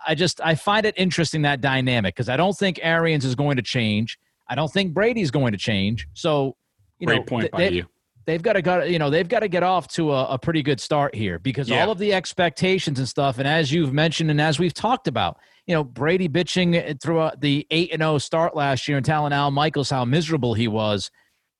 [0.05, 3.55] I just I find it interesting that dynamic because I don't think Arians is going
[3.55, 4.19] to change.
[4.47, 6.07] I don't think Brady's going to change.
[6.13, 6.55] So,
[6.99, 7.85] you Great know, point by you.
[8.25, 10.63] They've got to go, you know, they've got to get off to a, a pretty
[10.63, 11.83] good start here because yeah.
[11.83, 15.37] all of the expectations and stuff, and as you've mentioned and as we've talked about,
[15.67, 18.97] you know, Brady bitching eh, throughout uh, the eight and zero oh start last year
[18.97, 21.11] and telling Al Michaels how miserable he was.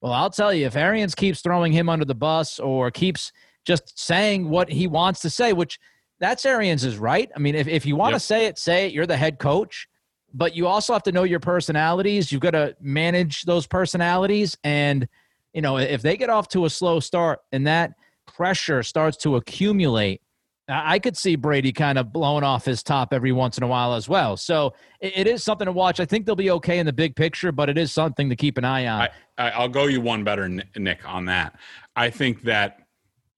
[0.01, 3.31] Well, I'll tell you, if Arians keeps throwing him under the bus or keeps
[3.65, 5.79] just saying what he wants to say, which
[6.19, 7.29] that's Arians' right.
[7.35, 8.21] I mean, if, if you want yep.
[8.21, 8.93] to say it, say it.
[8.93, 9.87] You're the head coach
[10.35, 12.31] but you also have to know your personalities.
[12.31, 14.57] You've got to manage those personalities.
[14.65, 15.07] And,
[15.53, 17.93] you know, if they get off to a slow start and that
[18.27, 20.21] pressure starts to accumulate,
[20.67, 23.93] I could see Brady kind of blowing off his top every once in a while
[23.93, 24.35] as well.
[24.35, 25.99] So it is something to watch.
[25.99, 28.57] I think they'll be okay in the big picture, but it is something to keep
[28.57, 29.07] an eye on.
[29.37, 31.57] I, will go you one better, Nick, on that.
[31.95, 32.84] I think that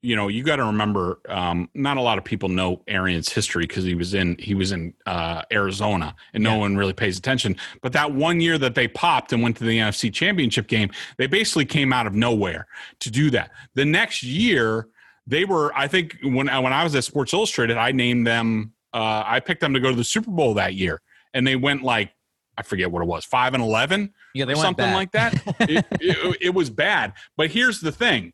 [0.07, 3.67] you know, you got to remember, um, not a lot of people know Arians' history
[3.67, 6.59] because he was in he was in uh, Arizona, and no yeah.
[6.59, 7.57] one really pays attention.
[7.81, 11.27] But that one year that they popped and went to the NFC Championship game, they
[11.27, 12.67] basically came out of nowhere
[13.01, 13.51] to do that.
[13.73, 14.87] The next year,
[15.27, 18.71] they were, I think, when when I was at Sports Illustrated, I named them.
[18.93, 21.01] Uh, I picked them to go to the Super Bowl that year,
[21.33, 22.13] and they went like
[22.57, 24.95] I forget what it was, five and eleven, yeah, they something bad.
[24.95, 25.33] like that.
[25.59, 27.11] it, it, it was bad.
[27.35, 28.31] But here's the thing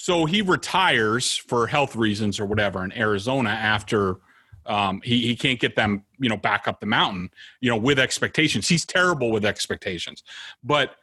[0.00, 4.16] so he retires for health reasons or whatever in Arizona after
[4.64, 7.28] um, he, he can't get them, you know, back up the mountain,
[7.60, 8.66] you know, with expectations.
[8.66, 10.22] He's terrible with expectations.
[10.64, 10.94] But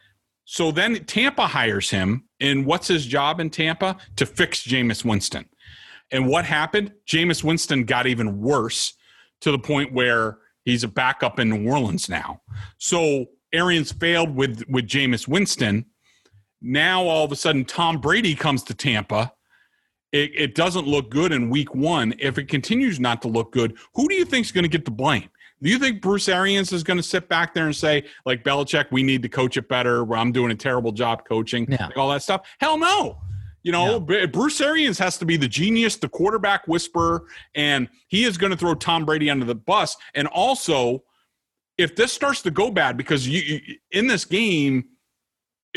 [0.45, 2.23] so then Tampa hires him.
[2.39, 3.97] And what's his job in Tampa?
[4.15, 5.45] To fix Jameis Winston.
[6.09, 6.91] And what happened?
[7.07, 8.93] Jameis Winston got even worse
[9.41, 12.41] to the point where he's a backup in New Orleans now.
[12.79, 15.85] So Arians failed with with Jameis Winston
[16.61, 19.33] now all of a sudden, Tom Brady comes to Tampa.
[20.11, 22.13] It, it doesn't look good in week one.
[22.19, 24.85] If it continues not to look good, who do you think is going to get
[24.85, 25.29] the blame?
[25.61, 28.91] Do you think Bruce Arians is going to sit back there and say, like Belichick,
[28.91, 30.13] we need to coach it better?
[30.13, 31.87] I'm doing a terrible job coaching, yeah.
[31.87, 32.47] like all that stuff?
[32.59, 33.17] Hell no.
[33.63, 38.37] You know, Bruce Arians has to be the genius, the quarterback whisperer, and he is
[38.37, 39.97] going to throw Tom Brady under the bus.
[40.15, 41.03] And also,
[41.77, 43.59] if this starts to go bad, because you
[43.91, 44.85] in this game,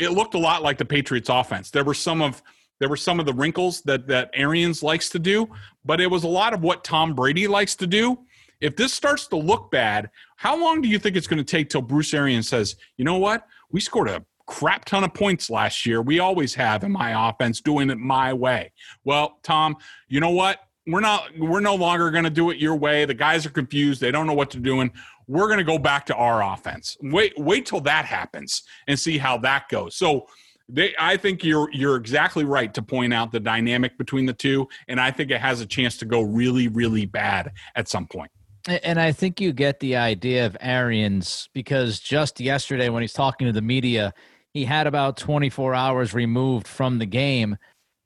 [0.01, 1.69] it looked a lot like the Patriots offense.
[1.69, 2.41] There were some of
[2.79, 5.47] there were some of the wrinkles that that Arians likes to do,
[5.85, 8.19] but it was a lot of what Tom Brady likes to do.
[8.59, 11.69] If this starts to look bad, how long do you think it's going to take
[11.69, 13.45] till Bruce Arians says, "You know what?
[13.69, 16.01] We scored a crap ton of points last year.
[16.01, 18.71] We always have in my offense doing it my way."
[19.03, 20.59] Well, Tom, you know what?
[20.87, 23.05] We're not we're no longer going to do it your way.
[23.05, 24.01] The guys are confused.
[24.01, 24.91] They don't know what they're doing
[25.27, 26.97] we're going to go back to our offense.
[27.01, 29.95] Wait, wait till that happens and see how that goes.
[29.95, 30.27] So,
[30.73, 34.69] they, I think you're you're exactly right to point out the dynamic between the two,
[34.87, 38.31] and I think it has a chance to go really, really bad at some point.
[38.67, 43.47] And I think you get the idea of Arians because just yesterday when he's talking
[43.47, 44.13] to the media,
[44.53, 47.57] he had about 24 hours removed from the game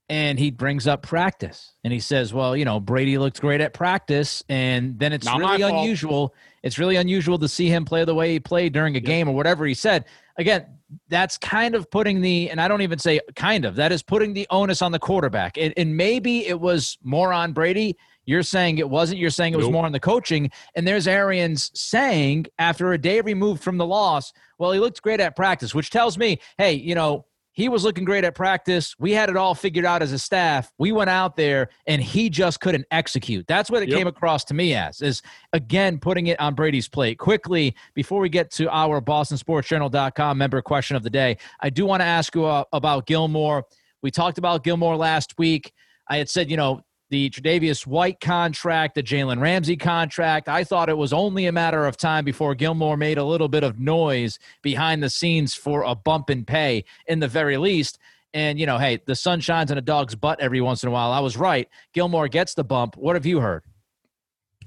[0.10, 3.74] and he brings up practice and he says, "Well, you know, Brady looked great at
[3.74, 6.34] practice, and then it's Not really unusual.
[6.64, 9.36] It's really unusual to see him play the way he played during a game or
[9.36, 10.06] whatever he said."
[10.38, 10.66] Again,
[11.08, 14.34] that's kind of putting the and I don't even say kind of that is putting
[14.34, 17.98] the onus on the quarterback, and, and maybe it was more on Brady.
[18.26, 19.20] You're saying it wasn't.
[19.20, 19.74] You're saying it was nope.
[19.74, 20.52] more on the coaching.
[20.76, 25.20] And there's Arians saying after a day removed from the loss, well, he looked great
[25.20, 28.96] at practice, which tells me, hey, you know, he was looking great at practice.
[29.00, 30.72] We had it all figured out as a staff.
[30.78, 33.48] We went out there and he just couldn't execute.
[33.48, 33.98] That's what it yep.
[33.98, 35.22] came across to me as is
[35.54, 37.18] again putting it on Brady's plate.
[37.18, 42.02] Quickly, before we get to our bostonsportsjournal.com member question of the day, I do want
[42.02, 43.64] to ask you uh, about Gilmore.
[44.02, 45.72] We talked about Gilmore last week.
[46.10, 50.50] I had said, you know, the Tre'Davious White contract, the Jalen Ramsey contract.
[50.50, 53.64] I thought it was only a matter of time before Gilmore made a little bit
[53.64, 58.00] of noise behind the scenes for a bump in pay, in the very least.
[58.34, 60.92] And, you know, hey, the sun shines on a dog's butt every once in a
[60.92, 61.12] while.
[61.12, 61.70] I was right.
[61.94, 62.98] Gilmore gets the bump.
[62.98, 63.64] What have you heard?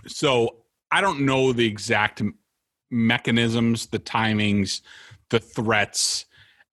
[0.07, 0.57] So
[0.91, 2.23] I don't know the exact
[2.91, 4.81] mechanisms, the timings,
[5.29, 6.25] the threats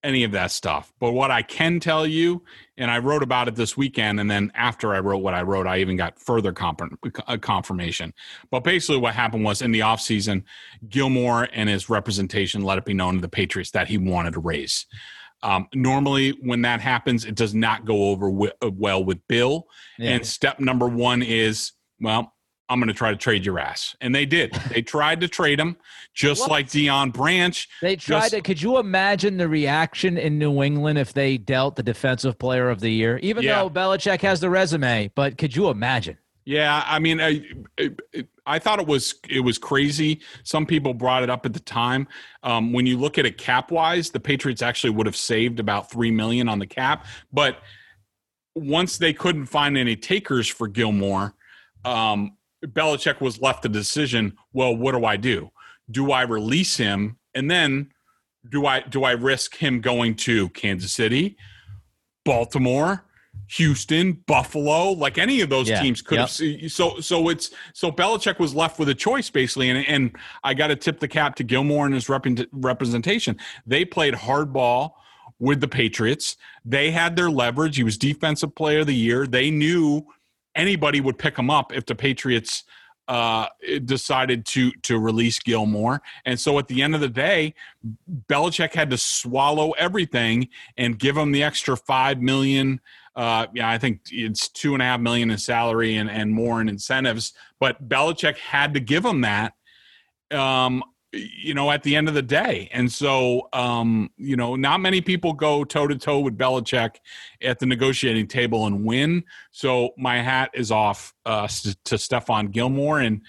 [0.05, 0.93] any of that stuff.
[0.99, 2.43] But what I can tell you,
[2.77, 5.67] and I wrote about it this weekend, and then after I wrote what I wrote,
[5.67, 8.13] I even got further uh, confirmation.
[8.51, 10.43] But basically, what happened was in the offseason,
[10.87, 14.39] Gilmore and his representation let it be known to the Patriots that he wanted to
[14.39, 14.85] raise.
[15.43, 19.67] Um, normally, when that happens, it does not go over w- uh, well with Bill.
[19.97, 20.11] Yeah.
[20.11, 22.34] And step number one is, well,
[22.67, 23.95] I'm going to try to trade your ass.
[24.01, 24.53] And they did.
[24.69, 25.77] They tried to trade him,
[26.13, 26.49] just what?
[26.49, 27.67] like Deion Branch.
[27.81, 28.41] They tried just, to.
[28.41, 32.79] Could you imagine the reaction in New England if they dealt the defensive player of
[32.79, 33.19] the year?
[33.19, 33.59] Even yeah.
[33.59, 36.17] though Belichick has the resume, but could you imagine?
[36.45, 37.43] Yeah, I mean, I,
[38.45, 40.21] I thought it was it was crazy.
[40.43, 42.07] Some people brought it up at the time.
[42.43, 45.89] Um, when you look at it cap wise, the Patriots actually would have saved about
[45.89, 47.07] three million on the cap.
[47.33, 47.57] But
[48.53, 51.33] once they couldn't find any takers for Gilmore,
[51.83, 54.37] um, Belichick was left the decision.
[54.53, 55.51] Well, what do I do?
[55.89, 57.91] Do I release him, and then
[58.49, 61.37] do I do I risk him going to Kansas City,
[62.23, 63.05] Baltimore,
[63.51, 65.81] Houston, Buffalo, like any of those yeah.
[65.81, 66.29] teams could yep.
[66.29, 66.71] have.
[66.71, 70.67] So so it's so Belichick was left with a choice basically, and and I got
[70.67, 73.37] to tip the cap to Gilmore and his rep- representation.
[73.65, 74.91] They played hardball
[75.39, 76.37] with the Patriots.
[76.63, 77.75] They had their leverage.
[77.75, 79.27] He was defensive player of the year.
[79.27, 80.05] They knew
[80.55, 82.63] anybody would pick him up if the Patriots
[83.07, 83.47] uh,
[83.85, 86.01] decided to to release Gilmore.
[86.25, 87.53] And so at the end of the day,
[88.27, 92.81] Belichick had to swallow everything and give him the extra five million.
[93.15, 96.61] Uh, yeah, I think it's two and a half million in salary and, and more
[96.61, 97.33] in incentives.
[97.59, 99.53] But Belichick had to give him that.
[100.31, 100.83] Um,
[101.15, 102.69] you know, at the end of the day.
[102.71, 106.97] And so, um, you know, not many people go toe to toe with Belichick
[107.41, 109.23] at the negotiating table and win.
[109.51, 112.99] So my hat is off uh, to Stephon Gilmore.
[112.99, 113.21] And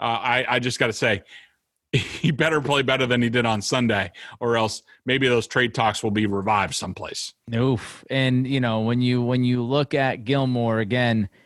[0.00, 1.22] uh, I, I just got to say,
[1.92, 6.02] he better play better than he did on Sunday, or else maybe those trade talks
[6.02, 7.34] will be revived someplace.
[7.54, 8.04] Oof.
[8.10, 11.28] And, you know, when you when you look at Gilmore again–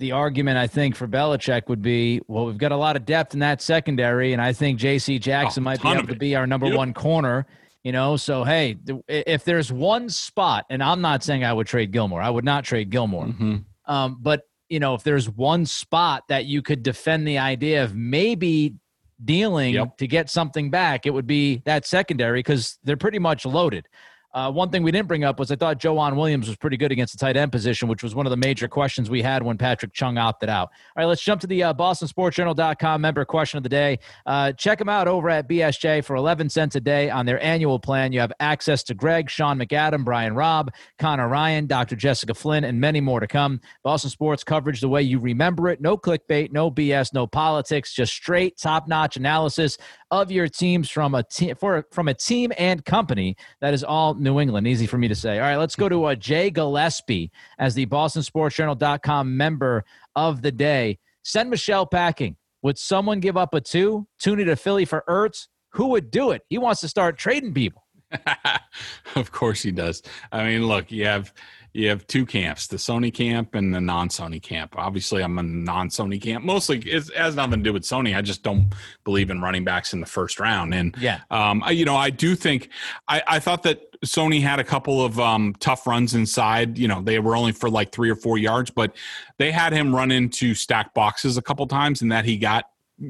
[0.00, 3.34] the argument I think for Belichick would be, well, we've got a lot of depth
[3.34, 5.18] in that secondary, and I think J.C.
[5.18, 6.76] Jackson oh, might be able to be our number yep.
[6.76, 7.46] one corner.
[7.84, 8.76] You know, so hey,
[9.08, 12.64] if there's one spot, and I'm not saying I would trade Gilmore, I would not
[12.64, 13.58] trade Gilmore, mm-hmm.
[13.86, 17.94] um, but you know, if there's one spot that you could defend the idea of
[17.94, 18.74] maybe
[19.22, 19.98] dealing yep.
[19.98, 23.86] to get something back, it would be that secondary because they're pretty much loaded.
[24.32, 26.92] Uh, one thing we didn't bring up was I thought Joejuan Williams was pretty good
[26.92, 29.58] against the tight end position, which was one of the major questions we had when
[29.58, 30.68] Patrick Chung opted out.
[30.68, 33.98] All right, let's jump to the uh, BostonSportsJournal.com member question of the day.
[34.26, 37.78] Uh, check them out over at BSJ for 11 cents a day on their annual
[37.78, 38.12] plan.
[38.12, 41.96] You have access to Greg, Sean McAdam, Brian Robb, Conor Ryan, Dr.
[41.96, 43.60] Jessica Flynn, and many more to come.
[43.82, 45.80] Boston Sports coverage the way you remember it.
[45.80, 49.76] No clickbait, no BS, no politics, just straight top-notch analysis
[50.10, 54.14] of your teams from a team for from a team and company that is all
[54.14, 54.66] New England.
[54.66, 55.38] Easy for me to say.
[55.38, 59.84] All right, let's go to uh, Jay Gillespie as the BostonSportsJournal.com member
[60.16, 60.98] of the day.
[61.22, 62.36] Send Michel packing.
[62.62, 65.48] Would someone give up a two, Thuney to Philly for Ertz?
[65.74, 66.42] Who would do it?
[66.48, 67.84] He wants to start trading people.
[69.14, 70.02] of course he does.
[70.32, 71.32] I mean, look, you have
[71.72, 74.74] you have two camps the Sony camp and the non-Sony camp.
[74.76, 76.44] Obviously i'm a non-Sony camp.
[76.44, 78.16] Mostly it has nothing to do with Sony.
[78.16, 78.72] I just don't
[79.04, 80.74] believe in running backs in the first round.
[80.74, 81.20] And yeah.
[81.30, 82.70] um, I, you know i do think
[83.08, 86.78] I, I thought that Sony had a couple of um, tough runs inside.
[86.78, 88.96] You know they were only for like three or four yards but
[89.38, 92.64] they had him run into stack boxes a couple times and that he got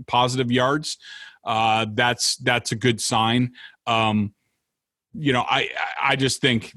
[0.06, 0.98] positive yards.
[1.44, 3.52] Uh, that's that's a good sign.
[3.86, 4.34] Um,
[5.14, 5.68] you know i
[6.00, 6.72] i just think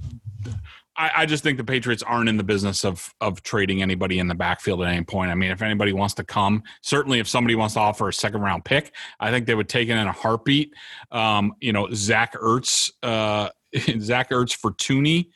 [0.96, 4.28] I, I, just think the Patriots aren't in the business of of trading anybody in
[4.28, 5.32] the backfield at any point.
[5.32, 8.42] I mean, if anybody wants to come, certainly if somebody wants to offer a second
[8.42, 10.74] round pick, I think they would take it in a heartbeat.
[11.12, 13.50] Um, you know, Zach Ertz, uh,
[14.00, 15.30] Zach Ertz for Thuney.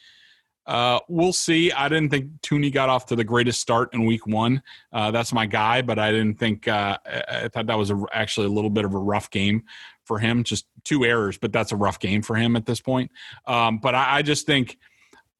[0.67, 1.71] Uh, we'll see.
[1.71, 4.61] I didn't think Thuney got off to the greatest start in week one.
[4.91, 8.47] Uh, that's my guy, but I didn't think, uh, I thought that was a, actually
[8.47, 9.63] a little bit of a rough game
[10.03, 10.43] for him.
[10.43, 13.11] Just two errors, but that's a rough game for him at this point.
[13.45, 14.77] Um, but I, I just think,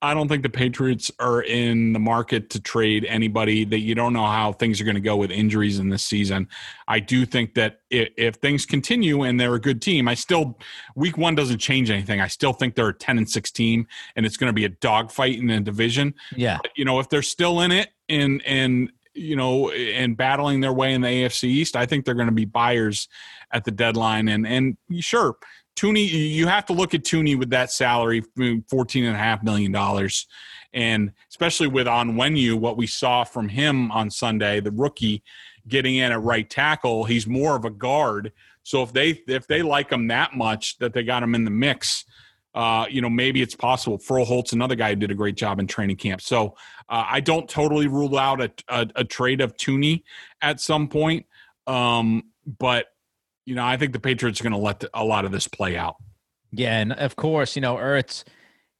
[0.01, 4.13] I don't think the Patriots are in the market to trade anybody that you don't
[4.13, 6.47] know how things are going to go with injuries in this season.
[6.87, 10.59] I do think that if, if, things continue and they're a good team, I still
[10.95, 12.21] week one doesn't change anything.
[12.21, 14.69] I still think they're a ten and six team, and it's going to be a
[14.69, 16.13] dogfight in the division.
[16.35, 20.61] Yeah, but, you know if they're still in it and and you know and battling
[20.61, 23.07] their way in the AFC East, I think they're going to be buyers
[23.51, 24.27] at the deadline.
[24.27, 25.35] And and sure,
[25.77, 28.23] Thuney, you have to look at Thuney with that salary,
[28.67, 30.25] fourteen and a half million dollars,
[30.73, 35.23] and especially with on Onwenu, what we saw from him on Sunday, the rookie
[35.67, 38.31] getting in at right tackle, he's more of a guard.
[38.63, 41.51] So if they if they like him that much that they got him in the
[41.51, 42.05] mix,
[42.55, 43.99] uh, you know maybe it's possible.
[43.99, 46.21] Froholdt's another guy who did a great job in training camp.
[46.21, 46.55] So
[46.89, 50.03] uh, I don't totally rule out a, a, a trade of Thuney
[50.41, 51.27] at some point,
[51.67, 52.23] um,
[52.59, 52.87] but
[53.47, 55.47] you know, I think the Patriots are going to let the, a lot of this
[55.47, 55.95] play out.
[56.51, 58.25] Yeah, and of course, you know, Ertz,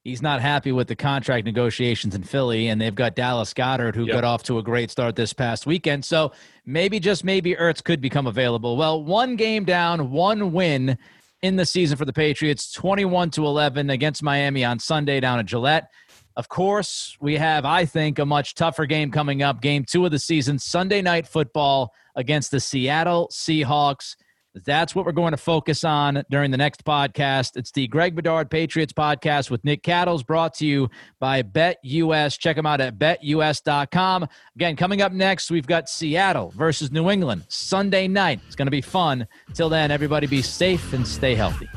[0.04, 4.04] he's not happy with the contract negotiations in Philly, and they've got Dallas Goedert, who
[4.04, 4.16] yep.
[4.16, 6.04] got off to a great start this past weekend.
[6.04, 6.34] So
[6.66, 8.76] maybe, just maybe, Ertz could become available.
[8.76, 10.98] Well, one game down, one win
[11.42, 15.46] in the season for the Patriots, 21 to 11 against Miami on Sunday down at
[15.46, 15.90] Gillette.
[16.36, 19.62] Of course, we have, I think, a much tougher game coming up.
[19.62, 24.18] Game two of the season, Sunday night football against the Seattle Seahawks.
[24.66, 27.58] That's what we're going to focus on during the next podcast.
[27.58, 30.90] It's the Greg Bedard Patriots podcast with Nick Cattles, brought to you
[31.20, 32.38] by BetUS.
[32.38, 34.28] Check them out at betus.com.
[34.56, 38.40] Again, coming up next, we've got Seattle versus New England Sunday night.
[38.48, 39.28] It's going to be fun.
[39.54, 41.68] Till then, everybody be safe and stay healthy.